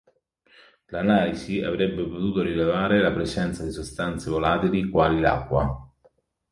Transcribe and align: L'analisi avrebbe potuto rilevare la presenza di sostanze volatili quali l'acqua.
L'analisi 0.85 1.61
avrebbe 1.61 2.01
potuto 2.07 2.41
rilevare 2.41 2.99
la 3.01 3.11
presenza 3.11 3.63
di 3.63 3.69
sostanze 3.71 4.31
volatili 4.31 4.89
quali 4.89 5.19
l'acqua. 5.19 5.79